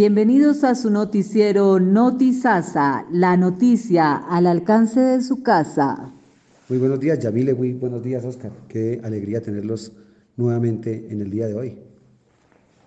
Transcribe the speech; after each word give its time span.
Bienvenidos 0.00 0.64
a 0.64 0.74
su 0.74 0.88
noticiero 0.88 1.78
Notisasa, 1.78 3.04
la 3.12 3.36
noticia 3.36 4.16
al 4.16 4.46
alcance 4.46 4.98
de 4.98 5.20
su 5.20 5.42
casa. 5.42 6.10
Muy 6.70 6.78
buenos 6.78 7.00
días, 7.00 7.18
Yamile, 7.18 7.52
muy 7.52 7.74
buenos 7.74 8.02
días, 8.02 8.24
Oscar. 8.24 8.50
Qué 8.66 8.98
alegría 9.04 9.42
tenerlos 9.42 9.92
nuevamente 10.38 11.06
en 11.10 11.20
el 11.20 11.30
día 11.30 11.48
de 11.48 11.54
hoy. 11.54 11.78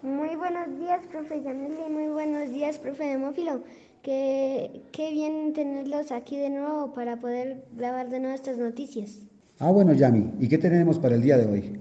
Muy 0.02 0.36
buenos 0.36 0.68
días, 0.80 1.02
profe 1.12 1.44
Yamile, 1.44 1.88
muy 1.88 2.08
buenos 2.08 2.50
días, 2.52 2.80
profe 2.80 3.04
Demófilo. 3.04 3.62
Qué, 4.02 4.82
qué 4.92 5.12
bien 5.12 5.54
tenerlos 5.54 6.12
aquí 6.12 6.40
de 6.40 6.50
nuevo 6.50 6.96
para 6.96 7.18
poder 7.18 7.64
grabar 7.78 8.10
de 8.10 8.22
nuevo 8.22 8.34
estas 8.34 8.58
noticias. 8.58 9.20
Ah, 9.60 9.70
bueno, 9.70 9.94
Yami, 9.94 10.32
¿y 10.40 10.50
qué 10.50 10.58
tenemos 10.58 10.98
para 10.98 11.14
el 11.14 11.22
día 11.22 11.38
de 11.38 11.46
hoy? 11.46 11.80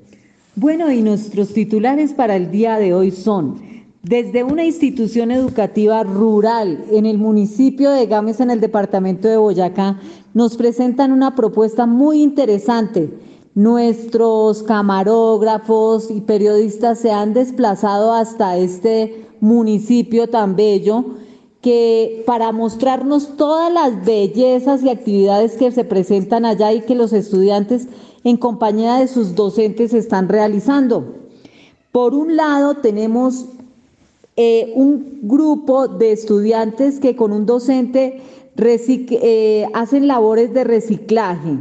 Bueno, 0.56 0.92
y 0.92 1.00
nuestros 1.00 1.54
titulares 1.54 2.12
para 2.12 2.36
el 2.36 2.50
día 2.50 2.76
de 2.78 2.92
hoy 2.92 3.10
son 3.10 3.71
desde 4.02 4.42
una 4.42 4.64
institución 4.64 5.30
educativa 5.30 6.02
rural 6.02 6.84
en 6.90 7.06
el 7.06 7.18
municipio 7.18 7.90
de 7.92 8.06
Gámez, 8.06 8.40
en 8.40 8.50
el 8.50 8.60
departamento 8.60 9.28
de 9.28 9.36
Boyacá, 9.36 10.00
nos 10.34 10.56
presentan 10.56 11.12
una 11.12 11.36
propuesta 11.36 11.86
muy 11.86 12.20
interesante. 12.20 13.10
Nuestros 13.54 14.64
camarógrafos 14.64 16.10
y 16.10 16.20
periodistas 16.20 16.98
se 16.98 17.12
han 17.12 17.32
desplazado 17.32 18.12
hasta 18.12 18.56
este 18.56 19.26
municipio 19.40 20.28
tan 20.28 20.56
bello 20.56 21.04
que 21.60 22.24
para 22.26 22.50
mostrarnos 22.50 23.36
todas 23.36 23.72
las 23.72 24.04
bellezas 24.04 24.82
y 24.82 24.90
actividades 24.90 25.52
que 25.52 25.70
se 25.70 25.84
presentan 25.84 26.44
allá 26.44 26.72
y 26.72 26.80
que 26.80 26.96
los 26.96 27.12
estudiantes 27.12 27.86
en 28.24 28.36
compañía 28.36 28.96
de 28.96 29.06
sus 29.06 29.36
docentes 29.36 29.94
están 29.94 30.28
realizando. 30.28 31.22
Por 31.92 32.14
un 32.14 32.36
lado 32.36 32.76
tenemos 32.76 33.46
eh, 34.36 34.72
un 34.74 35.20
grupo 35.22 35.88
de 35.88 36.12
estudiantes 36.12 36.98
que 36.98 37.14
con 37.14 37.32
un 37.32 37.44
docente 37.44 38.22
eh, 38.56 39.66
hacen 39.74 40.06
labores 40.06 40.52
de 40.54 40.64
reciclaje. 40.64 41.58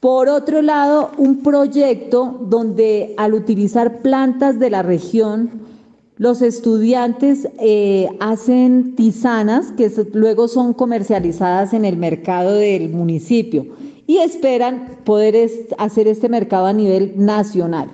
Por 0.00 0.28
otro 0.28 0.62
lado, 0.62 1.12
un 1.16 1.42
proyecto 1.42 2.44
donde 2.48 3.14
al 3.16 3.34
utilizar 3.34 4.02
plantas 4.02 4.58
de 4.58 4.68
la 4.68 4.82
región, 4.82 5.62
los 6.16 6.42
estudiantes 6.42 7.48
eh, 7.58 8.08
hacen 8.20 8.94
tisanas 8.96 9.72
que 9.72 9.90
luego 10.12 10.48
son 10.48 10.74
comercializadas 10.74 11.72
en 11.72 11.84
el 11.84 11.96
mercado 11.96 12.54
del 12.54 12.90
municipio 12.90 13.66
y 14.06 14.18
esperan 14.18 14.98
poder 15.04 15.50
hacer 15.78 16.06
este 16.06 16.28
mercado 16.28 16.66
a 16.66 16.72
nivel 16.72 17.14
nacional. 17.16 17.90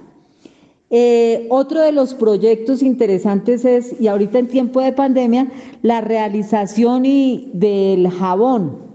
Eh, 0.90 1.46
otro 1.50 1.82
de 1.82 1.92
los 1.92 2.14
proyectos 2.14 2.82
interesantes 2.82 3.64
es, 3.64 4.00
y 4.00 4.06
ahorita 4.06 4.38
en 4.38 4.48
tiempo 4.48 4.80
de 4.80 4.92
pandemia, 4.92 5.48
la 5.82 6.00
realización 6.00 7.04
y 7.04 7.50
del 7.52 8.08
jabón 8.08 8.88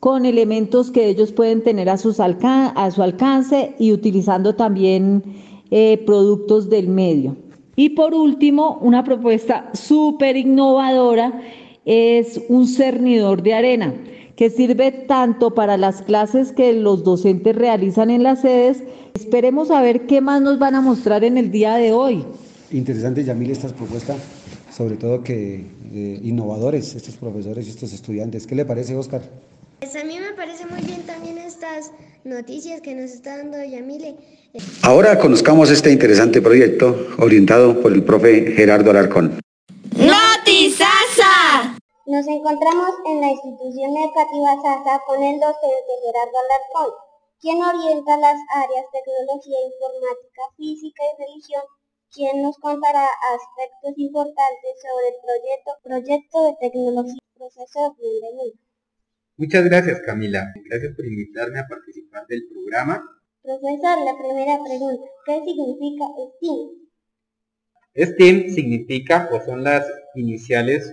con 0.00 0.24
elementos 0.24 0.90
que 0.90 1.08
ellos 1.08 1.32
pueden 1.32 1.62
tener 1.62 1.88
a, 1.90 1.98
su 1.98 2.12
alcance 2.22 3.74
y 3.78 3.92
utilizando 3.92 4.54
también 4.54 5.22
eh, 5.70 6.02
productos 6.06 6.70
del 6.70 6.88
medio. 6.88 7.36
Y 7.76 7.90
por 7.90 8.14
último, 8.14 8.78
una 8.80 9.04
propuesta 9.04 9.70
súper 9.74 10.36
innovadora 10.36 11.42
es 11.84 12.40
un 12.48 12.66
cernidor 12.66 13.42
de 13.42 13.54
arena 13.54 13.94
que 14.38 14.50
sirve 14.50 14.92
tanto 14.92 15.52
para 15.52 15.76
las 15.76 16.00
clases 16.00 16.52
que 16.52 16.72
los 16.72 17.02
docentes 17.02 17.56
realizan 17.56 18.08
en 18.08 18.22
las 18.22 18.42
sedes. 18.42 18.84
Esperemos 19.14 19.72
a 19.72 19.82
ver 19.82 20.06
qué 20.06 20.20
más 20.20 20.40
nos 20.40 20.60
van 20.60 20.76
a 20.76 20.80
mostrar 20.80 21.24
en 21.24 21.36
el 21.36 21.50
día 21.50 21.74
de 21.74 21.92
hoy. 21.92 22.24
Interesante, 22.70 23.24
Yamil, 23.24 23.50
estas 23.50 23.72
propuestas, 23.72 24.18
sobre 24.70 24.94
todo 24.94 25.24
que 25.24 25.66
eh, 25.92 26.20
innovadores, 26.22 26.94
estos 26.94 27.16
profesores 27.16 27.66
y 27.66 27.70
estos 27.70 27.92
estudiantes. 27.92 28.46
¿Qué 28.46 28.54
le 28.54 28.64
parece, 28.64 28.94
Oscar? 28.94 29.22
Pues 29.80 29.96
a 29.96 30.04
mí 30.04 30.16
me 30.20 30.32
parece 30.36 30.66
muy 30.66 30.82
bien 30.82 31.02
también 31.02 31.36
estas 31.38 31.90
noticias 32.22 32.80
que 32.80 32.94
nos 32.94 33.10
está 33.10 33.38
dando 33.38 33.56
Yamile. 33.64 34.14
Ahora 34.82 35.18
conozcamos 35.18 35.68
este 35.72 35.90
interesante 35.90 36.40
proyecto 36.40 37.08
orientado 37.18 37.82
por 37.82 37.92
el 37.92 38.04
profe 38.04 38.52
Gerardo 38.52 38.92
Alarcón. 38.92 39.40
Nos 42.08 42.26
encontramos 42.26 42.88
en 43.04 43.20
la 43.20 43.28
institución 43.28 43.92
educativa 43.92 44.56
SASA 44.64 44.96
con 45.04 45.20
el 45.22 45.36
docente 45.36 45.92
Gerardo 46.00 46.40
Alarcón, 46.40 46.90
quien 47.36 47.60
orienta 47.60 48.16
las 48.16 48.40
áreas 48.48 48.88
tecnología, 48.88 49.60
informática, 49.60 50.42
física 50.56 51.04
y 51.04 51.20
religión, 51.20 51.64
quien 52.08 52.40
nos 52.40 52.56
contará 52.64 53.04
aspectos 53.04 53.92
importantes 54.00 54.72
sobre 54.80 55.04
el 55.12 55.16
proyecto, 55.20 55.70
proyecto 55.84 56.36
de 56.48 56.56
tecnología. 56.56 57.20
Profesor, 57.36 57.92
bienvenido. 58.00 58.56
Muchas 59.36 59.64
gracias 59.68 60.00
Camila, 60.00 60.48
gracias 60.64 60.96
por 60.96 61.04
invitarme 61.04 61.60
a 61.60 61.68
participar 61.68 62.26
del 62.26 62.48
programa. 62.48 63.04
Profesor, 63.42 64.00
la 64.00 64.16
primera 64.16 64.56
pregunta, 64.64 65.04
¿qué 65.26 65.44
significa 65.44 66.04
STEAM? 66.40 66.72
STEAM 67.92 68.48
significa 68.48 69.28
o 69.30 69.44
son 69.44 69.62
las 69.62 69.84
iniciales 70.14 70.88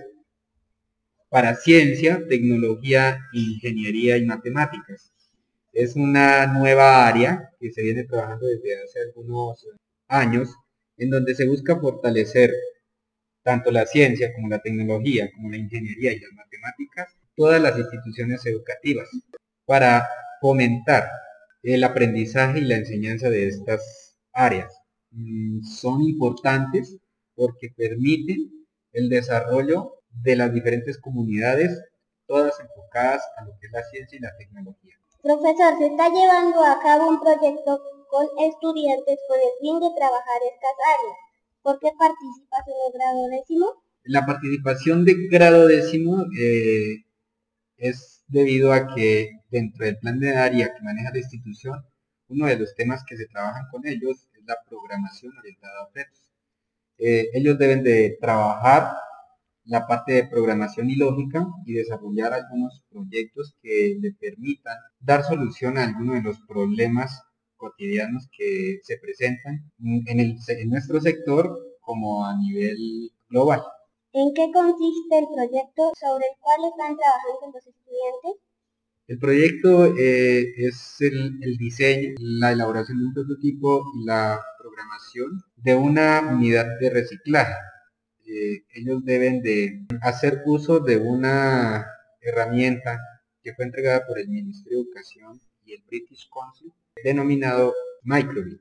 para 1.28 1.56
ciencia, 1.56 2.22
tecnología, 2.28 3.20
ingeniería 3.32 4.16
y 4.16 4.24
matemáticas. 4.24 5.12
Es 5.72 5.96
una 5.96 6.46
nueva 6.46 7.06
área 7.06 7.50
que 7.60 7.70
se 7.72 7.82
viene 7.82 8.04
trabajando 8.04 8.46
desde 8.46 8.82
hace 8.82 9.00
algunos 9.00 9.66
años 10.08 10.54
en 10.96 11.10
donde 11.10 11.34
se 11.34 11.46
busca 11.46 11.78
fortalecer 11.78 12.50
tanto 13.42 13.70
la 13.70 13.86
ciencia 13.86 14.32
como 14.34 14.48
la 14.48 14.60
tecnología, 14.60 15.30
como 15.32 15.50
la 15.50 15.56
ingeniería 15.56 16.12
y 16.12 16.20
las 16.20 16.32
matemáticas, 16.32 17.14
todas 17.36 17.60
las 17.60 17.78
instituciones 17.78 18.44
educativas, 18.46 19.08
para 19.66 20.08
fomentar 20.40 21.08
el 21.62 21.84
aprendizaje 21.84 22.60
y 22.60 22.64
la 22.64 22.76
enseñanza 22.76 23.30
de 23.30 23.48
estas 23.48 24.16
áreas. 24.32 24.72
Mm, 25.10 25.62
son 25.62 26.02
importantes 26.02 26.96
porque 27.34 27.70
permiten 27.76 28.66
el 28.92 29.08
desarrollo 29.08 29.95
de 30.22 30.36
las 30.36 30.52
diferentes 30.52 30.98
comunidades, 30.98 31.80
todas 32.26 32.58
enfocadas 32.60 33.22
a 33.36 33.44
lo 33.44 33.58
que 33.58 33.66
es 33.66 33.72
la 33.72 33.82
ciencia 33.84 34.16
y 34.16 34.20
la 34.20 34.36
tecnología. 34.36 34.96
Profesor, 35.22 35.78
se 35.78 35.86
está 35.86 36.08
llevando 36.08 36.64
a 36.64 36.80
cabo 36.80 37.08
un 37.08 37.20
proyecto 37.20 37.80
con 38.08 38.26
estudiantes 38.38 39.18
con 39.28 39.38
el 39.38 39.52
fin 39.60 39.80
de 39.80 39.96
trabajar 39.96 40.40
estas 40.52 40.76
áreas. 40.86 41.16
¿Por 41.62 41.80
qué 41.80 41.90
participas 41.98 42.60
en 42.66 42.74
el 42.86 42.92
grado 42.92 43.28
décimo? 43.28 43.82
La 44.04 44.24
participación 44.24 45.04
de 45.04 45.26
grado 45.28 45.66
décimo 45.66 46.24
eh, 46.40 47.04
es 47.76 48.22
debido 48.28 48.72
a 48.72 48.94
que 48.94 49.40
dentro 49.50 49.84
del 49.84 49.98
plan 49.98 50.20
de 50.20 50.36
área 50.36 50.72
que 50.74 50.82
maneja 50.82 51.10
la 51.12 51.18
institución, 51.18 51.84
uno 52.28 52.46
de 52.46 52.56
los 52.56 52.74
temas 52.74 53.04
que 53.04 53.16
se 53.16 53.26
trabajan 53.26 53.66
con 53.70 53.86
ellos 53.86 54.28
es 54.34 54.44
la 54.46 54.56
programación 54.68 55.36
orientada 55.36 55.80
a 55.80 55.84
objetos. 55.86 56.20
Eh, 56.98 57.30
ellos 57.34 57.58
deben 57.58 57.82
de 57.82 58.16
trabajar 58.20 58.96
la 59.66 59.86
parte 59.86 60.12
de 60.12 60.26
programación 60.26 60.88
y 60.90 60.96
lógica 60.96 61.46
y 61.64 61.74
desarrollar 61.74 62.32
algunos 62.32 62.82
proyectos 62.90 63.56
que 63.60 63.96
le 64.00 64.12
permitan 64.12 64.76
dar 65.00 65.24
solución 65.24 65.76
a 65.76 65.84
algunos 65.84 66.14
de 66.14 66.22
los 66.22 66.40
problemas 66.46 67.22
cotidianos 67.56 68.28
que 68.36 68.78
se 68.82 68.98
presentan 68.98 69.70
en, 69.82 70.20
el, 70.20 70.36
en 70.48 70.70
nuestro 70.70 71.00
sector 71.00 71.50
como 71.80 72.24
a 72.24 72.36
nivel 72.36 73.10
global. 73.28 73.62
¿En 74.12 74.32
qué 74.34 74.50
consiste 74.52 75.18
el 75.18 75.26
proyecto 75.34 75.92
sobre 75.98 76.26
el 76.26 76.36
cual 76.40 76.70
están 76.70 76.96
trabajando 76.96 77.52
los 77.52 77.66
estudiantes? 77.66 78.42
El 79.08 79.18
proyecto 79.18 79.86
eh, 79.96 80.44
es 80.56 80.96
el, 81.00 81.38
el, 81.42 81.56
diseño, 81.56 82.14
la 82.18 82.52
elaboración 82.52 82.98
de 82.98 83.04
un 83.04 83.14
prototipo 83.14 83.84
y 84.00 84.04
la 84.04 84.40
programación 84.58 85.42
de 85.56 85.74
una 85.74 86.28
unidad 86.32 86.66
de 86.80 86.90
reciclaje 86.90 87.54
eh, 88.26 88.64
ellos 88.74 89.04
deben 89.04 89.40
de 89.42 89.86
hacer 90.02 90.42
uso 90.46 90.80
de 90.80 90.96
una 90.96 91.86
herramienta 92.20 92.98
que 93.42 93.54
fue 93.54 93.64
entregada 93.64 94.06
por 94.06 94.18
el 94.18 94.28
Ministerio 94.28 94.78
de 94.78 94.84
Educación 94.84 95.40
y 95.64 95.74
el 95.74 95.82
British 95.88 96.28
Council, 96.28 96.72
denominado 97.02 97.72
Microbit. 98.02 98.60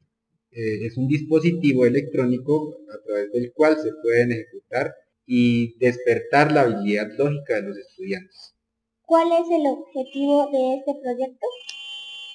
Eh, 0.51 0.85
es 0.85 0.97
un 0.97 1.07
dispositivo 1.07 1.85
electrónico 1.85 2.77
a 2.93 3.03
través 3.03 3.31
del 3.31 3.51
cual 3.53 3.77
se 3.81 3.91
pueden 4.01 4.31
ejecutar 4.31 4.93
y 5.25 5.75
despertar 5.79 6.51
la 6.51 6.61
habilidad 6.61 7.07
lógica 7.17 7.55
de 7.55 7.63
los 7.63 7.77
estudiantes. 7.77 8.55
¿Cuál 9.01 9.27
es 9.31 9.49
el 9.51 9.67
objetivo 9.67 10.49
de 10.51 10.75
este 10.77 10.93
proyecto? 11.01 11.47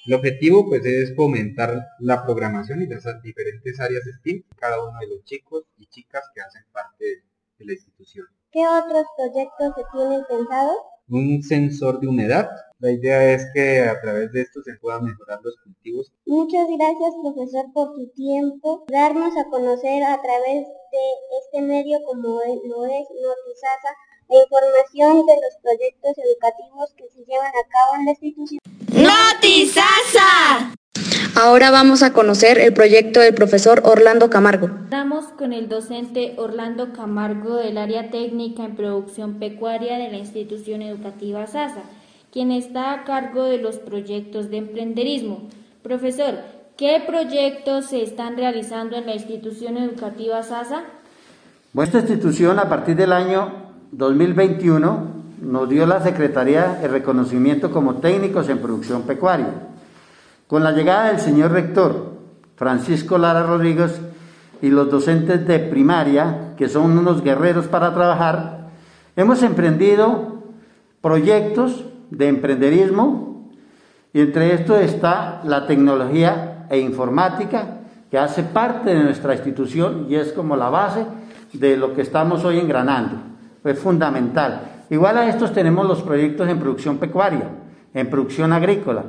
El 0.05 0.15
objetivo 0.15 0.67
pues 0.67 0.83
es 0.85 1.15
fomentar 1.15 1.87
la 1.99 2.23
programación 2.25 2.81
y 2.81 2.87
las 2.87 3.03
diferentes 3.21 3.79
áreas 3.79 4.03
de 4.03 4.13
STEAM, 4.13 4.43
cada 4.57 4.83
uno 4.83 4.99
de 4.99 5.07
los 5.07 5.23
chicos 5.25 5.65
y 5.77 5.85
chicas 5.87 6.23
que 6.33 6.41
hacen 6.41 6.63
parte 6.71 7.05
de 7.59 7.65
la 7.65 7.73
institución. 7.73 8.25
¿Qué 8.51 8.65
otros 8.67 9.05
proyectos 9.15 9.73
se 9.75 9.83
tienen 9.93 10.23
pensados? 10.27 10.77
un 11.11 11.43
sensor 11.43 11.99
de 11.99 12.07
humedad. 12.07 12.49
La 12.79 12.91
idea 12.91 13.33
es 13.33 13.45
que 13.53 13.81
a 13.81 13.99
través 13.99 14.31
de 14.31 14.41
esto 14.41 14.61
se 14.63 14.75
puedan 14.75 15.03
mejorar 15.03 15.39
los 15.43 15.57
cultivos. 15.57 16.11
Muchas 16.25 16.67
gracias 16.67 17.13
profesor 17.21 17.65
por 17.73 17.93
tu 17.93 18.07
tiempo, 18.09 18.85
darnos 18.87 19.35
a 19.37 19.49
conocer 19.49 20.03
a 20.03 20.21
través 20.21 20.67
de 20.67 21.03
este 21.43 21.61
medio 21.61 21.99
como 22.05 22.39
lo 22.39 22.85
es 22.85 23.07
Notizasa 23.11 23.91
la 24.29 24.37
información 24.41 25.25
de 25.25 25.35
los 25.35 25.57
proyectos 25.61 26.17
educativos 26.17 26.93
que 26.95 27.09
se 27.09 27.25
llevan 27.25 27.51
a 27.51 27.67
cabo 27.67 27.95
en 27.99 28.05
la 28.05 28.11
institución. 28.11 28.80
Ahora 31.35 31.71
vamos 31.71 32.03
a 32.03 32.13
conocer 32.13 32.59
el 32.59 32.73
proyecto 32.73 33.19
del 33.19 33.33
profesor 33.33 33.81
Orlando 33.85 34.29
Camargo. 34.29 34.69
Estamos 34.83 35.25
con 35.25 35.53
el 35.53 35.69
docente 35.69 36.35
Orlando 36.37 36.93
Camargo 36.93 37.55
del 37.55 37.77
área 37.77 38.11
técnica 38.11 38.63
en 38.63 38.75
producción 38.75 39.39
pecuaria 39.39 39.97
de 39.97 40.11
la 40.11 40.17
institución 40.17 40.83
educativa 40.83 41.47
SASA, 41.47 41.81
quien 42.31 42.51
está 42.51 42.93
a 42.93 43.03
cargo 43.05 43.45
de 43.45 43.57
los 43.57 43.77
proyectos 43.77 44.51
de 44.51 44.57
emprenderismo. 44.57 45.47
Profesor, 45.81 46.39
¿qué 46.77 47.01
proyectos 47.07 47.85
se 47.85 48.03
están 48.03 48.37
realizando 48.37 48.95
en 48.95 49.07
la 49.07 49.15
institución 49.15 49.77
educativa 49.77 50.43
SASA? 50.43 50.83
Nuestra 51.73 52.01
institución 52.01 52.59
a 52.59 52.69
partir 52.69 52.95
del 52.95 53.13
año 53.13 53.51
2021 53.93 55.20
nos 55.41 55.67
dio 55.67 55.85
la 55.85 56.01
Secretaría 56.01 56.79
el 56.81 56.91
reconocimiento 56.91 57.71
como 57.71 57.95
técnicos 57.95 58.47
en 58.49 58.59
producción 58.59 59.03
pecuaria. 59.03 59.47
Con 60.47 60.63
la 60.63 60.71
llegada 60.71 61.07
del 61.07 61.19
señor 61.19 61.51
rector 61.51 62.11
Francisco 62.55 63.17
Lara 63.17 63.43
Rodríguez 63.43 63.99
y 64.61 64.69
los 64.69 64.91
docentes 64.91 65.47
de 65.47 65.59
primaria, 65.59 66.53
que 66.57 66.69
son 66.69 66.97
unos 66.97 67.23
guerreros 67.23 67.67
para 67.67 67.93
trabajar, 67.93 68.69
hemos 69.15 69.41
emprendido 69.41 70.43
proyectos 71.01 71.85
de 72.11 72.27
emprenderismo 72.27 73.49
y 74.13 74.21
entre 74.21 74.53
estos 74.53 74.79
está 74.81 75.41
la 75.43 75.65
tecnología 75.65 76.67
e 76.69 76.79
informática, 76.79 77.79
que 78.11 78.19
hace 78.19 78.43
parte 78.43 78.93
de 78.93 79.03
nuestra 79.03 79.33
institución 79.33 80.05
y 80.09 80.15
es 80.15 80.33
como 80.33 80.55
la 80.55 80.69
base 80.69 81.05
de 81.53 81.77
lo 81.77 81.93
que 81.93 82.01
estamos 82.01 82.43
hoy 82.43 82.59
engranando. 82.59 83.17
Es 83.63 83.79
fundamental. 83.79 84.80
Igual 84.91 85.17
a 85.17 85.29
estos 85.29 85.53
tenemos 85.53 85.87
los 85.87 86.01
proyectos 86.01 86.49
en 86.49 86.59
producción 86.59 86.97
pecuaria, 86.97 87.45
en 87.93 88.09
producción 88.09 88.51
agrícola, 88.51 89.05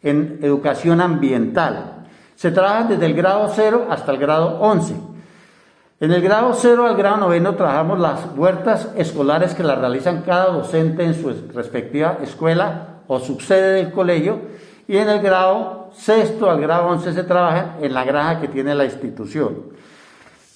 en 0.00 0.38
educación 0.42 1.00
ambiental. 1.00 2.06
Se 2.36 2.52
trabaja 2.52 2.84
desde 2.84 3.06
el 3.06 3.14
grado 3.14 3.50
0 3.52 3.88
hasta 3.90 4.12
el 4.12 4.18
grado 4.18 4.60
11. 4.60 4.94
En 5.98 6.12
el 6.12 6.22
grado 6.22 6.54
0 6.54 6.86
al 6.86 6.96
grado 6.96 7.16
9 7.16 7.56
trabajamos 7.56 7.98
las 7.98 8.26
huertas 8.36 8.90
escolares 8.96 9.54
que 9.54 9.64
las 9.64 9.78
realizan 9.78 10.22
cada 10.22 10.52
docente 10.52 11.02
en 11.02 11.14
su 11.14 11.34
respectiva 11.52 12.18
escuela 12.22 13.00
o 13.08 13.18
subsede 13.18 13.72
del 13.72 13.90
colegio 13.90 14.38
y 14.86 14.98
en 14.98 15.08
el 15.08 15.20
grado 15.20 15.90
sexto 15.96 16.48
al 16.48 16.60
grado 16.60 16.86
11 16.90 17.12
se 17.12 17.24
trabaja 17.24 17.74
en 17.82 17.92
la 17.92 18.04
granja 18.04 18.40
que 18.40 18.46
tiene 18.46 18.72
la 18.72 18.84
institución. 18.84 19.64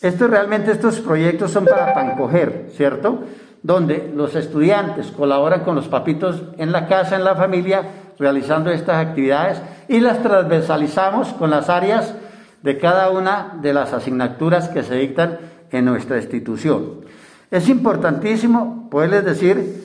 Esto 0.00 0.28
realmente, 0.28 0.70
estos 0.70 1.00
proyectos 1.00 1.50
son 1.50 1.64
para 1.64 1.92
pancoger, 1.92 2.70
¿cierto? 2.76 3.24
Donde 3.62 4.12
los 4.14 4.34
estudiantes 4.34 5.12
colaboran 5.12 5.60
con 5.60 5.76
los 5.76 5.88
papitos 5.88 6.42
en 6.58 6.72
la 6.72 6.86
casa, 6.88 7.16
en 7.16 7.24
la 7.24 7.36
familia, 7.36 7.82
realizando 8.18 8.70
estas 8.70 9.06
actividades 9.06 9.60
y 9.88 10.00
las 10.00 10.22
transversalizamos 10.22 11.28
con 11.34 11.50
las 11.50 11.68
áreas 11.68 12.14
de 12.62 12.78
cada 12.78 13.10
una 13.10 13.58
de 13.60 13.72
las 13.72 13.92
asignaturas 13.92 14.68
que 14.68 14.82
se 14.82 14.96
dictan 14.96 15.38
en 15.70 15.84
nuestra 15.84 16.16
institución. 16.18 17.02
Es 17.50 17.68
importantísimo 17.68 18.88
poderles 18.90 19.24
decir 19.24 19.82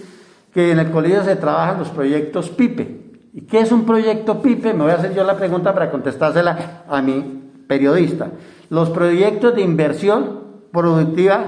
que 0.53 0.71
en 0.71 0.79
el 0.79 0.91
colegio 0.91 1.23
se 1.23 1.35
trabajan 1.35 1.79
los 1.79 1.89
proyectos 1.89 2.49
PIPE. 2.49 3.07
¿Y 3.33 3.41
qué 3.41 3.59
es 3.59 3.71
un 3.71 3.85
proyecto 3.85 4.41
PIPE? 4.41 4.73
Me 4.73 4.83
voy 4.83 4.91
a 4.91 4.95
hacer 4.95 5.13
yo 5.13 5.23
la 5.23 5.37
pregunta 5.37 5.73
para 5.73 5.91
contestársela 5.91 6.83
a 6.87 7.01
mi 7.01 7.43
periodista. 7.67 8.29
Los 8.69 8.89
proyectos 8.89 9.55
de 9.55 9.61
inversión 9.61 10.39
productiva 10.71 11.43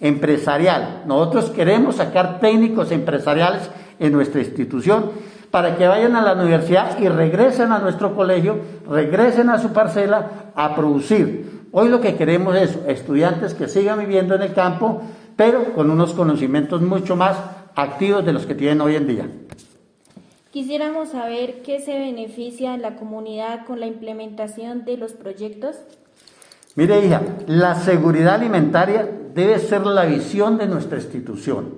empresarial. 0.00 1.02
Nosotros 1.06 1.50
queremos 1.50 1.96
sacar 1.96 2.40
técnicos 2.40 2.90
empresariales 2.90 3.70
en 3.98 4.12
nuestra 4.12 4.40
institución 4.40 5.10
para 5.50 5.76
que 5.76 5.86
vayan 5.86 6.16
a 6.16 6.22
la 6.22 6.34
universidad 6.34 6.98
y 6.98 7.08
regresen 7.08 7.72
a 7.72 7.78
nuestro 7.78 8.14
colegio, 8.14 8.58
regresen 8.88 9.50
a 9.50 9.58
su 9.58 9.72
parcela 9.72 10.52
a 10.54 10.74
producir. 10.74 11.66
Hoy 11.72 11.88
lo 11.88 12.00
que 12.00 12.16
queremos 12.16 12.56
es 12.56 12.78
estudiantes 12.86 13.54
que 13.54 13.68
sigan 13.68 13.98
viviendo 13.98 14.34
en 14.34 14.42
el 14.42 14.54
campo, 14.54 15.02
pero 15.36 15.72
con 15.74 15.90
unos 15.90 16.14
conocimientos 16.14 16.82
mucho 16.82 17.16
más 17.16 17.36
activos 17.74 18.24
de 18.24 18.32
los 18.32 18.46
que 18.46 18.54
tienen 18.54 18.80
hoy 18.80 18.96
en 18.96 19.06
día. 19.06 19.28
Quisiéramos 20.50 21.10
saber 21.10 21.62
qué 21.62 21.78
se 21.78 21.96
beneficia 21.96 22.74
en 22.74 22.82
la 22.82 22.96
comunidad 22.96 23.66
con 23.66 23.78
la 23.78 23.86
implementación 23.86 24.84
de 24.84 24.96
los 24.96 25.12
proyectos. 25.12 25.76
Mire, 26.76 27.04
hija, 27.04 27.22
la 27.46 27.74
seguridad 27.74 28.34
alimentaria 28.34 29.08
debe 29.34 29.58
ser 29.58 29.86
la 29.86 30.04
visión 30.04 30.58
de 30.58 30.66
nuestra 30.66 30.98
institución. 30.98 31.74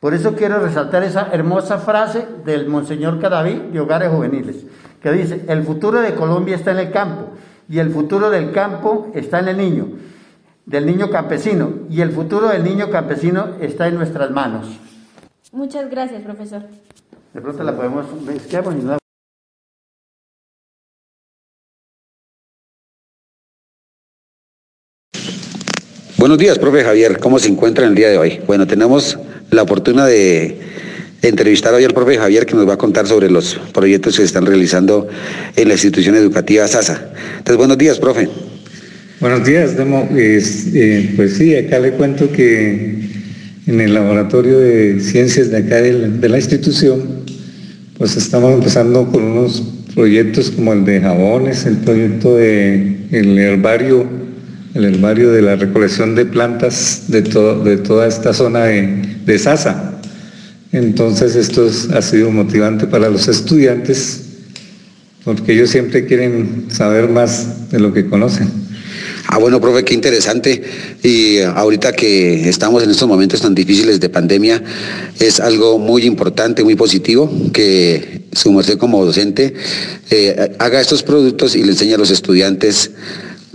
Por 0.00 0.14
eso 0.14 0.34
quiero 0.34 0.60
resaltar 0.60 1.02
esa 1.02 1.28
hermosa 1.32 1.78
frase 1.78 2.26
del 2.44 2.68
Monseñor 2.68 3.20
Cadaví 3.20 3.70
de 3.72 3.80
Hogares 3.80 4.10
Juveniles, 4.10 4.66
que 5.00 5.12
dice, 5.12 5.44
el 5.48 5.62
futuro 5.64 6.00
de 6.00 6.14
Colombia 6.14 6.56
está 6.56 6.72
en 6.72 6.78
el 6.78 6.90
campo 6.90 7.30
y 7.68 7.78
el 7.78 7.90
futuro 7.90 8.30
del 8.30 8.52
campo 8.52 9.10
está 9.14 9.40
en 9.40 9.48
el 9.48 9.56
niño, 9.56 9.88
del 10.66 10.86
niño 10.86 11.10
campesino, 11.10 11.70
y 11.90 12.00
el 12.00 12.10
futuro 12.12 12.48
del 12.48 12.62
niño 12.62 12.90
campesino 12.90 13.54
está 13.60 13.88
en 13.88 13.96
nuestras 13.96 14.30
manos. 14.30 14.78
Muchas 15.52 15.90
gracias, 15.90 16.22
profesor. 16.22 16.62
De 17.32 17.40
pronto 17.40 17.62
la 17.62 17.74
podemos... 17.74 18.06
Buenos 26.26 26.38
días, 26.38 26.58
profe 26.58 26.82
Javier. 26.82 27.18
¿Cómo 27.20 27.38
se 27.38 27.46
encuentra 27.46 27.84
en 27.84 27.90
el 27.90 27.94
día 27.94 28.08
de 28.08 28.18
hoy? 28.18 28.40
Bueno, 28.48 28.66
tenemos 28.66 29.16
la 29.52 29.62
oportunidad 29.62 30.08
de 30.08 30.56
entrevistar 31.22 31.72
hoy 31.72 31.84
al 31.84 31.94
profe 31.94 32.18
Javier 32.18 32.46
que 32.46 32.56
nos 32.56 32.68
va 32.68 32.72
a 32.72 32.76
contar 32.76 33.06
sobre 33.06 33.30
los 33.30 33.60
proyectos 33.72 34.16
que 34.16 34.22
se 34.22 34.26
están 34.26 34.44
realizando 34.44 35.06
en 35.54 35.68
la 35.68 35.74
institución 35.74 36.16
educativa 36.16 36.66
SASA. 36.66 37.12
Entonces, 37.38 37.56
buenos 37.56 37.78
días, 37.78 38.00
profe. 38.00 38.28
Buenos 39.20 39.46
días. 39.46 39.76
Eh, 39.78 41.12
pues 41.14 41.34
sí, 41.34 41.54
acá 41.54 41.78
le 41.78 41.92
cuento 41.92 42.28
que 42.32 43.08
en 43.68 43.80
el 43.80 43.94
laboratorio 43.94 44.58
de 44.58 44.98
ciencias 44.98 45.52
de 45.52 45.58
acá 45.58 45.76
de 45.80 46.28
la, 46.28 46.38
institución, 46.38 47.04
pues 47.98 48.16
estamos 48.16 48.52
empezando 48.52 49.06
con 49.12 49.22
unos 49.22 49.62
proyectos 49.94 50.50
como 50.50 50.72
el 50.72 50.84
de 50.84 51.00
jabones, 51.00 51.66
el 51.66 51.76
proyecto 51.76 52.34
de 52.34 52.96
el 53.12 53.38
herbario, 53.38 54.25
el 54.76 54.84
herbario 54.84 55.32
de 55.32 55.40
la 55.40 55.56
recolección 55.56 56.14
de 56.14 56.26
plantas 56.26 57.04
de, 57.08 57.22
de 57.22 57.76
toda 57.78 58.06
esta 58.06 58.34
zona 58.34 58.64
de, 58.64 59.16
de 59.24 59.38
SASA. 59.38 60.00
Entonces 60.72 61.34
esto 61.34 61.70
ha 61.94 62.02
sido 62.02 62.30
motivante 62.30 62.86
para 62.86 63.08
los 63.08 63.26
estudiantes 63.28 64.20
porque 65.24 65.54
ellos 65.54 65.70
siempre 65.70 66.06
quieren 66.06 66.66
saber 66.70 67.08
más 67.08 67.70
de 67.70 67.80
lo 67.80 67.92
que 67.92 68.06
conocen. 68.06 68.48
Ah, 69.28 69.38
bueno, 69.38 69.60
profe, 69.60 69.84
qué 69.84 69.92
interesante. 69.92 70.62
Y 71.02 71.40
ahorita 71.40 71.92
que 71.92 72.48
estamos 72.48 72.84
en 72.84 72.90
estos 72.90 73.08
momentos 73.08 73.40
tan 73.40 73.54
difíciles 73.54 73.98
de 73.98 74.08
pandemia, 74.08 74.62
es 75.18 75.40
algo 75.40 75.78
muy 75.78 76.04
importante, 76.04 76.62
muy 76.62 76.76
positivo 76.76 77.28
que 77.52 78.26
su 78.32 78.52
merced 78.52 78.78
como 78.78 79.04
docente 79.04 79.54
eh, 80.10 80.52
haga 80.60 80.80
estos 80.80 81.02
productos 81.02 81.56
y 81.56 81.64
le 81.64 81.72
enseñe 81.72 81.94
a 81.94 81.98
los 81.98 82.12
estudiantes 82.12 82.92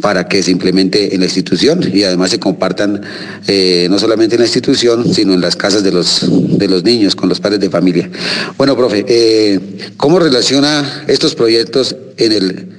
para 0.01 0.27
que 0.27 0.43
se 0.43 0.51
implemente 0.51 1.13
en 1.13 1.21
la 1.21 1.27
institución 1.27 1.79
y 1.93 2.03
además 2.03 2.31
se 2.31 2.39
compartan 2.39 3.01
eh, 3.47 3.87
no 3.89 3.99
solamente 3.99 4.35
en 4.35 4.41
la 4.41 4.47
institución, 4.47 5.13
sino 5.13 5.33
en 5.33 5.41
las 5.41 5.55
casas 5.55 5.83
de 5.83 5.91
los, 5.91 6.57
de 6.57 6.67
los 6.67 6.83
niños, 6.83 7.15
con 7.15 7.29
los 7.29 7.39
padres 7.39 7.59
de 7.59 7.69
familia. 7.69 8.09
Bueno, 8.57 8.75
profe, 8.75 9.05
eh, 9.07 9.59
¿cómo 9.97 10.19
relaciona 10.19 11.05
estos 11.07 11.35
proyectos 11.35 11.95
en 12.17 12.31
el 12.31 12.69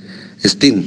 STEAM? 0.45 0.85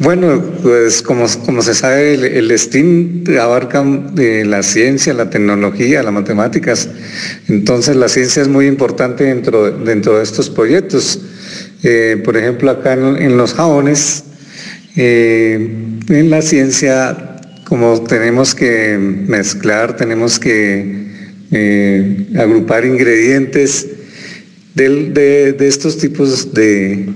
Bueno, 0.00 0.42
pues 0.62 1.02
como, 1.02 1.26
como 1.46 1.62
se 1.62 1.72
sabe, 1.72 2.14
el, 2.14 2.50
el 2.50 3.38
abarca 3.38 3.84
eh, 4.18 4.44
la 4.44 4.62
ciencia, 4.62 5.14
la 5.14 5.30
tecnología, 5.30 6.02
las 6.02 6.12
matemáticas. 6.12 6.88
Entonces 7.48 7.96
la 7.96 8.08
ciencia 8.08 8.42
es 8.42 8.48
muy 8.48 8.66
importante 8.66 9.24
dentro, 9.24 9.70
dentro 9.70 10.18
de 10.18 10.24
estos 10.24 10.50
proyectos. 10.50 11.20
por 12.24 12.36
ejemplo, 12.36 12.70
acá 12.70 12.94
en 12.94 13.36
los 13.36 13.54
jabones 13.54 14.24
eh, 14.96 15.54
en 16.08 16.30
la 16.30 16.42
ciencia, 16.42 17.36
como 17.64 18.02
tenemos 18.02 18.54
que 18.54 18.96
mezclar, 18.98 19.96
tenemos 19.96 20.38
que 20.38 21.04
eh, 21.50 22.26
agrupar 22.38 22.84
ingredientes 22.84 23.88
de, 24.74 25.56
estos 25.60 25.98
tipos 25.98 26.52
de, 26.54 27.12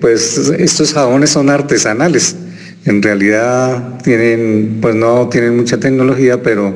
pues 0.00 0.36
estos 0.58 0.92
jabones 0.92 1.30
son 1.30 1.50
artesanales. 1.50 2.36
En 2.84 3.02
realidad 3.02 3.98
tienen, 4.02 4.78
pues 4.80 4.94
no 4.94 5.28
tienen 5.28 5.56
mucha 5.56 5.78
tecnología, 5.78 6.42
pero 6.42 6.74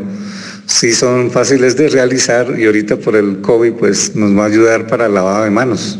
sí 0.67 0.93
son 0.93 1.31
fáciles 1.31 1.77
de 1.77 1.89
realizar 1.89 2.55
y 2.59 2.67
ahorita 2.67 2.97
por 2.97 3.17
el 3.17 3.41
COVID 3.41 3.73
pues 3.73 4.15
nos 4.17 4.37
va 4.37 4.45
a 4.45 4.47
ayudar 4.47 4.87
para 4.87 5.07
el 5.07 5.15
lavado 5.15 5.45
de 5.45 5.51
manos. 5.51 5.99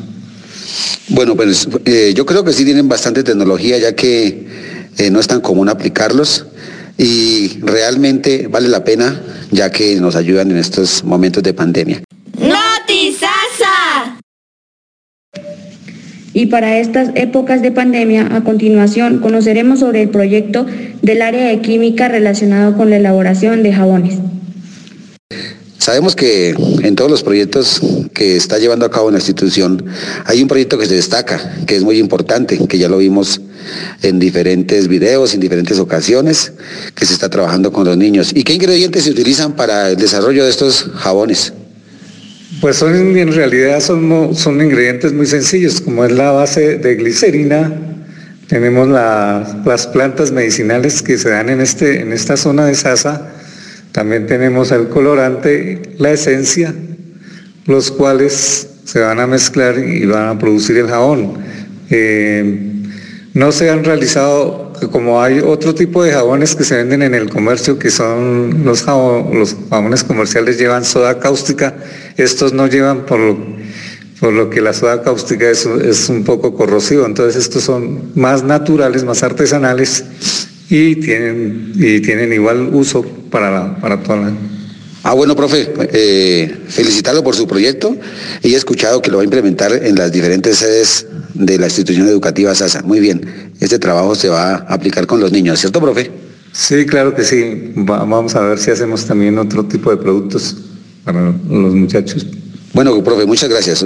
Bueno, 1.11 1.35
pues 1.37 1.69
eh, 1.87 2.13
yo 2.15 2.25
creo 2.25 2.45
que 2.45 2.53
sí 2.53 2.65
tienen 2.65 2.89
bastante 2.89 3.23
tecnología 3.23 3.79
ya 3.79 3.95
que 3.95 4.47
eh, 4.97 5.11
no 5.11 5.21
es 5.21 5.27
tan 5.27 5.41
común 5.41 5.69
aplicarlos 5.69 6.47
y 6.97 7.59
realmente 7.61 8.47
vale 8.47 8.69
la 8.69 8.85
pena 8.85 9.21
ya 9.51 9.71
que 9.71 10.01
nos 10.01 10.15
ayudan 10.15 10.51
en 10.51 10.59
estos 10.59 11.03
momentos 11.03 11.43
de 11.43 11.53
pandemia. 11.53 12.03
¡Notisasa! 12.39 14.19
Y 16.33 16.47
para 16.47 16.79
estas 16.79 17.11
épocas 17.17 17.61
de 17.61 17.73
pandemia, 17.73 18.29
a 18.37 18.45
continuación 18.45 19.19
conoceremos 19.19 19.81
sobre 19.81 20.03
el 20.03 20.11
proyecto 20.11 20.65
del 21.03 21.23
área 21.23 21.49
de 21.49 21.61
química 21.61 22.07
relacionado 22.09 22.77
con 22.77 22.89
la 22.89 22.99
elaboración 22.99 23.65
de 23.65 23.73
jabones. 23.73 24.19
Sabemos 25.91 26.15
que 26.15 26.51
en 26.85 26.95
todos 26.95 27.11
los 27.11 27.25
proyectos 27.25 27.81
que 28.15 28.37
está 28.37 28.59
llevando 28.59 28.87
a 28.87 28.93
cabo 28.93 29.11
la 29.11 29.19
institución 29.19 29.85
hay 30.25 30.41
un 30.41 30.47
proyecto 30.47 30.79
que 30.79 30.87
se 30.87 30.95
destaca, 30.95 31.57
que 31.67 31.75
es 31.75 31.83
muy 31.83 31.99
importante, 31.99 32.65
que 32.69 32.79
ya 32.79 32.89
lo 32.89 32.99
vimos 32.99 33.41
en 34.03 34.21
diferentes 34.21 34.87
videos, 34.87 35.35
en 35.35 35.41
diferentes 35.41 35.81
ocasiones, 35.81 36.53
que 36.95 37.07
se 37.07 37.13
está 37.13 37.29
trabajando 37.29 37.73
con 37.73 37.85
los 37.85 37.97
niños. 37.97 38.31
¿Y 38.33 38.45
qué 38.45 38.55
ingredientes 38.55 39.03
se 39.03 39.11
utilizan 39.11 39.57
para 39.57 39.91
el 39.91 39.97
desarrollo 39.97 40.45
de 40.45 40.51
estos 40.51 40.89
jabones? 40.95 41.55
Pues 42.61 42.77
son 42.77 42.95
en 42.95 43.33
realidad 43.33 43.81
son, 43.81 44.37
son 44.37 44.63
ingredientes 44.63 45.13
muy 45.13 45.27
sencillos, 45.27 45.81
como 45.81 46.05
es 46.05 46.13
la 46.13 46.31
base 46.31 46.77
de 46.77 46.95
glicerina, 46.95 47.75
tenemos 48.47 48.87
las 48.89 49.89
plantas 49.89 50.31
medicinales 50.31 51.03
que 51.03 51.19
se 51.19 51.31
dan 51.31 51.49
en, 51.49 51.61
este, 51.61 52.01
en 52.01 52.13
esta 52.13 52.37
zona 52.37 52.67
de 52.67 52.77
Sasa, 52.77 53.40
también 53.93 54.27
tenemos 54.27 54.71
el 54.71 54.89
colorante, 54.89 55.83
la 55.99 56.13
esencia, 56.13 56.75
los 57.67 57.91
cuales 57.91 58.69
se 58.85 59.01
van 59.01 59.21
a 59.21 59.27
mezclar 59.27 59.79
y 59.79 60.07
van 60.07 60.29
a 60.29 60.39
producir 60.39 60.77
el 60.77 60.89
jabón. 60.89 61.35
Eh, 61.91 62.71
no 63.35 63.53
se 63.53 63.71
han 63.71 63.85
realizado, 63.85 64.73
como 64.91 65.23
hay 65.23 65.41
otro 65.41 65.75
tipo 65.75 66.03
de 66.03 66.13
jabones 66.13 66.55
que 66.55 66.65
se 66.65 66.77
venden 66.77 67.03
en 67.03 67.15
el 67.15 67.29
comercio, 67.29 67.79
que 67.79 67.91
son 67.91 68.65
los, 68.65 68.85
los 68.87 69.57
jabones 69.69 70.05
comerciales 70.05 70.59
llevan 70.59 70.85
soda 70.85 71.19
cáustica, 71.19 71.75
estos 72.17 72.53
no 72.53 72.67
llevan 72.67 73.07
por, 73.07 73.21
lo 74.33 74.51
que 74.51 74.61
la 74.61 74.73
soda 74.73 75.03
cáustica 75.03 75.49
es, 75.49 75.65
es 75.67 76.09
un 76.09 76.25
poco 76.25 76.55
corrosivo, 76.55 77.07
entonces 77.07 77.43
estos 77.43 77.63
son 77.63 78.13
más 78.15 78.43
naturales, 78.43 79.05
más 79.05 79.23
artesanales 79.23 80.05
y 80.71 80.97
tienen, 80.97 81.73
y 81.75 82.01
tienen 82.01 82.33
igual 82.33 82.71
uso 82.73 83.03
para, 83.03 83.77
para 83.81 84.01
toda 84.03 84.19
la... 84.19 84.33
Ah, 85.03 85.15
bueno, 85.15 85.35
profe, 85.35 85.73
eh, 85.93 86.55
felicitarlo 86.69 87.25
por 87.25 87.35
su 87.35 87.49
proyecto 87.49 87.97
y 88.43 88.55
he 88.55 88.57
escuchado 88.57 89.03
que 89.03 89.11
lo 89.11 89.17
va 89.17 89.23
a 89.23 89.25
implementar 89.25 89.73
en 89.73 89.97
las 89.97 90.13
diferentes 90.13 90.59
sedes 90.59 91.07
de 91.35 91.59
la 91.59 91.67
institución 91.67 92.07
educativa 92.07 92.55
SASA. 92.55 92.83
Muy 92.83 93.01
bien, 93.01 93.53
este 93.61 93.79
trabajo 93.79 94.15
se 94.15 94.29
va 94.29 94.53
a 94.53 94.75
aplicar 94.75 95.07
con 95.07 95.19
los 95.19 95.33
niños, 95.33 95.59
¿cierto, 95.59 95.81
profe? 95.81 96.11
Sí, 96.53 96.87
claro 96.87 97.15
que 97.15 97.25
sí. 97.25 97.73
vamos 97.75 98.35
a 98.37 98.41
ver 98.43 98.59
si 98.59 98.71
hacemos 98.71 99.07
también 99.07 99.39
otro 99.39 99.65
tipo 99.65 99.91
de 99.91 99.97
productos 99.97 100.57
para 101.05 101.33
los 101.49 101.75
muchachos. 101.75 102.27
Bueno, 102.73 103.03
profe, 103.03 103.27
muchas 103.27 103.49
gracias. 103.49 103.83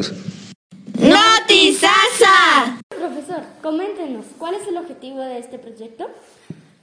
¡Notisasa! 0.98 2.78
Profesor, 2.88 3.42
coméntenos, 3.62 4.26
¿cuál 4.36 4.54
es 4.54 4.68
el 4.68 4.76
objetivo 4.76 5.20
de 5.20 5.38
este 5.38 5.58
proyecto? 5.58 6.08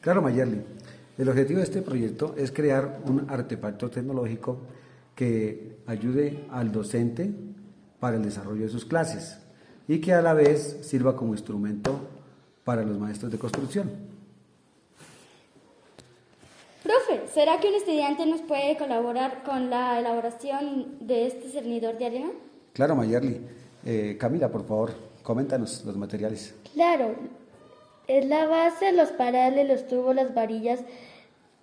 Claro, 0.01 0.21
Mayerly. 0.21 0.63
El 1.17 1.29
objetivo 1.29 1.59
de 1.59 1.65
este 1.65 1.81
proyecto 1.83 2.33
es 2.35 2.51
crear 2.51 3.01
un 3.05 3.29
artefacto 3.29 3.89
tecnológico 3.89 4.57
que 5.15 5.77
ayude 5.85 6.45
al 6.51 6.71
docente 6.71 7.29
para 7.99 8.17
el 8.17 8.23
desarrollo 8.23 8.63
de 8.63 8.69
sus 8.69 8.85
clases 8.85 9.37
y 9.87 10.01
que 10.01 10.13
a 10.13 10.21
la 10.21 10.33
vez 10.33 10.79
sirva 10.81 11.15
como 11.15 11.33
instrumento 11.33 11.99
para 12.63 12.83
los 12.83 12.97
maestros 12.97 13.31
de 13.31 13.37
construcción. 13.37 13.91
Profe, 16.81 17.27
¿será 17.31 17.59
que 17.59 17.67
un 17.67 17.75
estudiante 17.75 18.25
nos 18.25 18.41
puede 18.41 18.75
colaborar 18.77 19.43
con 19.43 19.69
la 19.69 19.99
elaboración 19.99 20.97
de 20.99 21.27
este 21.27 21.49
cernidor 21.49 21.99
de 21.99 22.05
arena? 22.07 22.31
Claro, 22.73 22.95
Mayerly. 22.95 23.39
Eh, 23.85 24.17
Camila, 24.19 24.49
por 24.49 24.65
favor, 24.65 24.91
coméntanos 25.21 25.85
los 25.85 25.95
materiales. 25.95 26.55
Claro, 26.73 27.15
es 28.17 28.25
la 28.25 28.45
base, 28.45 28.91
los 28.91 29.09
parales, 29.09 29.67
los 29.67 29.87
tubos, 29.87 30.15
las 30.15 30.33
varillas, 30.33 30.79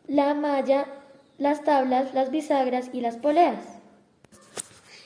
la 0.06 0.34
malla, 0.34 0.86
las 1.38 1.62
tablas, 1.64 2.14
las 2.14 2.30
bisagras 2.30 2.90
y 2.92 3.00
las 3.00 3.16
poleas. 3.16 3.60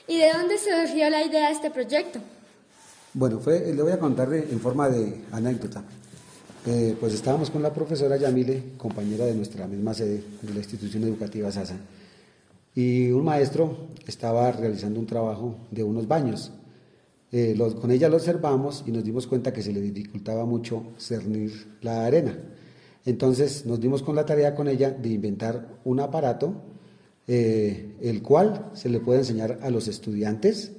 ¿Y 0.07 0.17
de 0.19 0.31
dónde 0.33 0.57
surgió 0.57 1.09
la 1.09 1.23
idea 1.23 1.47
de 1.47 1.53
este 1.53 1.69
proyecto? 1.69 2.19
Bueno, 3.13 3.39
fue, 3.39 3.73
le 3.73 3.81
voy 3.81 3.91
a 3.91 3.99
contar 3.99 4.33
en 4.33 4.59
forma 4.59 4.89
de 4.89 5.21
anécdota. 5.31 5.83
Eh, 6.65 6.95
pues 6.99 7.13
estábamos 7.13 7.49
con 7.49 7.61
la 7.61 7.73
profesora 7.73 8.15
Yamile, 8.17 8.63
compañera 8.77 9.25
de 9.25 9.35
nuestra 9.35 9.67
misma 9.67 9.93
sede 9.93 10.23
de 10.41 10.53
la 10.53 10.59
institución 10.59 11.03
educativa 11.03 11.51
SASA, 11.51 11.75
y 12.73 13.11
un 13.11 13.25
maestro 13.25 13.89
estaba 14.07 14.51
realizando 14.51 14.99
un 14.99 15.05
trabajo 15.05 15.55
de 15.71 15.83
unos 15.83 16.07
baños. 16.07 16.51
Eh, 17.35 17.57
con 17.81 17.89
ella 17.89 18.09
lo 18.09 18.17
observamos 18.17 18.83
y 18.85 18.91
nos 18.91 19.03
dimos 19.03 19.25
cuenta 19.25 19.51
que 19.51 19.63
se 19.63 19.73
le 19.73 19.81
dificultaba 19.81 20.45
mucho 20.45 20.93
cernir 20.99 21.79
la 21.81 22.05
arena. 22.05 22.37
Entonces 23.05 23.65
nos 23.65 23.81
dimos 23.81 24.03
con 24.03 24.15
la 24.15 24.23
tarea 24.23 24.53
con 24.53 24.67
ella 24.67 24.91
de 24.91 25.09
inventar 25.09 25.79
un 25.83 25.99
aparato, 25.99 26.53
eh, 27.27 27.95
el 28.01 28.21
cual 28.21 28.69
se 28.73 28.87
le 28.87 28.99
puede 28.99 29.21
enseñar 29.21 29.57
a 29.63 29.71
los 29.71 29.87
estudiantes 29.87 30.73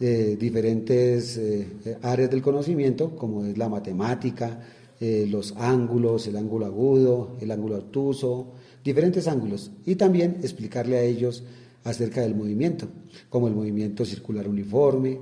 diferentes 0.00 1.36
eh, 1.36 1.96
áreas 2.02 2.28
del 2.28 2.42
conocimiento, 2.42 3.14
como 3.14 3.44
es 3.44 3.56
la 3.56 3.68
matemática, 3.68 4.58
los 4.98 5.54
ángulos, 5.56 6.26
el 6.26 6.36
ángulo 6.36 6.66
agudo, 6.66 7.36
el 7.40 7.52
ángulo 7.52 7.76
obtuso, 7.76 8.48
diferentes 8.82 9.28
ángulos, 9.28 9.70
y 9.86 9.94
también 9.94 10.38
explicarle 10.42 10.96
a 10.96 11.02
ellos 11.02 11.44
acerca 11.84 12.20
del 12.22 12.34
movimiento, 12.34 12.88
como 13.28 13.46
el 13.46 13.54
movimiento 13.54 14.04
circular 14.04 14.48
uniforme, 14.48 15.20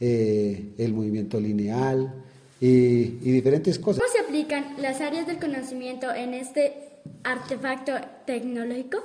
eh, 0.00 0.72
el 0.78 0.92
movimiento 0.92 1.38
lineal 1.40 2.12
y, 2.60 2.66
y 2.66 3.32
diferentes 3.32 3.78
cosas. 3.78 4.02
¿Cómo 4.02 4.12
se 4.12 4.20
aplican 4.20 4.76
las 4.80 5.00
áreas 5.00 5.26
del 5.26 5.38
conocimiento 5.38 6.12
en 6.12 6.34
este 6.34 6.90
artefacto 7.24 7.92
tecnológico? 8.26 8.98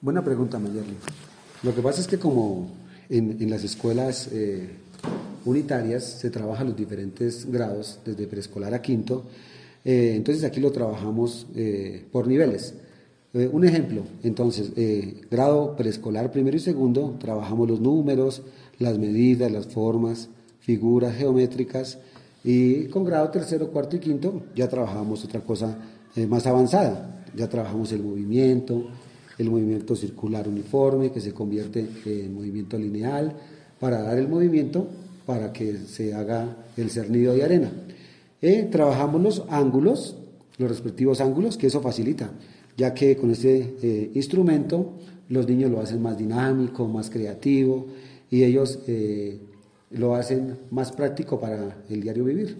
Buena 0.00 0.24
pregunta, 0.24 0.58
Mayerly. 0.58 0.96
Lo 1.62 1.74
que 1.74 1.80
pasa 1.80 2.00
es 2.00 2.08
que 2.08 2.18
como 2.18 2.68
en, 3.08 3.48
las 3.48 3.62
escuelas 3.62 4.28
eh, 4.32 4.68
unitarias 5.44 6.04
se 6.04 6.30
trabajan 6.30 6.68
los 6.68 6.76
diferentes 6.76 7.50
grados, 7.50 8.00
desde 8.04 8.26
preescolar 8.26 8.74
a 8.74 8.82
quinto, 8.82 9.24
eh, 9.84 10.14
entonces 10.16 10.42
aquí 10.44 10.60
lo 10.60 10.72
trabajamos 10.72 11.46
eh, 11.54 12.04
por 12.10 12.26
niveles. 12.26 12.74
un 13.32 13.64
ejemplo, 13.64 14.02
entonces, 14.22 14.72
grado 15.30 15.74
preescolar 15.76 16.30
primero 16.32 16.56
y 16.56 16.60
segundo, 16.60 17.16
trabajamos 17.18 17.68
los 17.68 17.80
números, 17.80 18.42
las 18.82 18.98
medidas, 18.98 19.50
las 19.50 19.66
formas, 19.66 20.28
figuras 20.60 21.16
geométricas, 21.16 21.98
y 22.44 22.86
con 22.86 23.04
grado 23.04 23.30
tercero, 23.30 23.68
cuarto 23.70 23.96
y 23.96 24.00
quinto 24.00 24.42
ya 24.54 24.68
trabajamos 24.68 25.24
otra 25.24 25.40
cosa 25.40 25.78
más 26.28 26.46
avanzada, 26.46 27.24
ya 27.36 27.48
trabajamos 27.48 27.92
el 27.92 28.02
movimiento, 28.02 28.88
el 29.38 29.50
movimiento 29.50 29.94
circular 29.94 30.48
uniforme 30.48 31.10
que 31.10 31.20
se 31.20 31.32
convierte 31.32 31.86
en 32.04 32.34
movimiento 32.34 32.76
lineal 32.78 33.34
para 33.78 34.02
dar 34.02 34.18
el 34.18 34.28
movimiento 34.28 34.88
para 35.24 35.52
que 35.52 35.78
se 35.78 36.14
haga 36.14 36.56
el 36.76 36.90
cernido 36.90 37.32
de 37.34 37.44
arena. 37.44 37.72
Eh, 38.40 38.68
trabajamos 38.70 39.22
los 39.22 39.44
ángulos, 39.48 40.16
los 40.58 40.68
respectivos 40.68 41.20
ángulos, 41.20 41.56
que 41.56 41.68
eso 41.68 41.80
facilita, 41.80 42.30
ya 42.76 42.92
que 42.92 43.16
con 43.16 43.30
este 43.30 43.76
eh, 43.82 44.10
instrumento 44.14 44.94
los 45.28 45.48
niños 45.48 45.70
lo 45.70 45.80
hacen 45.80 46.02
más 46.02 46.18
dinámico, 46.18 46.86
más 46.88 47.08
creativo 47.08 47.86
y 48.32 48.44
ellos 48.44 48.78
eh, 48.88 49.38
lo 49.90 50.14
hacen 50.14 50.58
más 50.70 50.90
práctico 50.90 51.38
para 51.38 51.76
el 51.90 52.00
diario 52.00 52.24
vivir. 52.24 52.56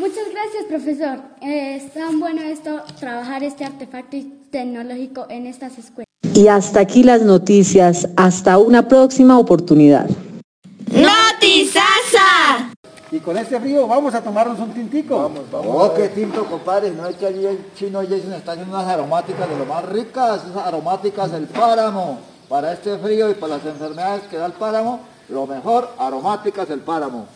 Muchas 0.00 0.24
gracias, 0.32 0.64
profesor. 0.68 1.20
es 1.40 1.94
tan 1.94 2.18
bueno 2.18 2.42
esto, 2.42 2.82
trabajar 2.98 3.44
este 3.44 3.64
artefacto 3.64 4.16
tecnológico 4.50 5.26
en 5.30 5.46
estas 5.46 5.78
escuelas. 5.78 6.08
Y 6.34 6.48
hasta 6.48 6.80
aquí 6.80 7.04
las 7.04 7.22
noticias. 7.22 8.08
Hasta 8.16 8.58
una 8.58 8.88
próxima 8.88 9.38
oportunidad. 9.38 10.10
¡Notisasa! 10.90 12.72
Y 13.12 13.20
con 13.20 13.36
este 13.36 13.60
frío 13.60 13.86
vamos 13.86 14.12
a 14.14 14.22
tomarnos 14.22 14.58
un 14.58 14.72
tintico. 14.72 15.16
Vamos, 15.16 15.42
vamos. 15.52 15.68
Oh, 15.68 15.94
qué 15.94 16.08
tinto, 16.08 16.44
compadre. 16.46 16.90
No 16.90 17.06
es 17.06 17.14
que 17.14 17.26
allí 17.26 17.46
el 17.46 17.58
chino 17.76 18.00
Jason 18.00 18.32
está 18.32 18.52
haciendo 18.52 18.74
unas 18.74 18.88
aromáticas 18.88 19.48
de 19.48 19.56
lo 19.56 19.66
más 19.66 19.84
ricas, 19.88 20.42
esas 20.50 20.66
aromáticas 20.66 21.30
del 21.30 21.46
páramo. 21.46 22.29
Para 22.50 22.72
este 22.72 22.98
frío 22.98 23.30
y 23.30 23.34
para 23.34 23.58
las 23.58 23.64
enfermedades 23.64 24.24
que 24.24 24.36
da 24.36 24.46
el 24.46 24.52
páramo, 24.54 24.98
lo 25.28 25.46
mejor, 25.46 25.88
aromáticas 25.96 26.68
del 26.68 26.80
páramo. 26.80 27.28